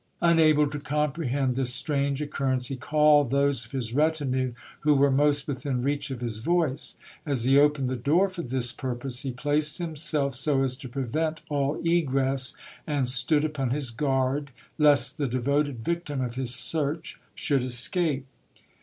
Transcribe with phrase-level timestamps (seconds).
[0.23, 5.11] Unable to comprehend this strange oc currence, he called those of his retinue who were
[5.11, 6.95] most within reach of his voice.
[7.23, 11.43] As he opened the door for this purpose, he placed himself so as to prevent
[11.49, 12.55] all egress,
[12.87, 18.25] and stood upon his guard, lest the devoted victim of his search should escape.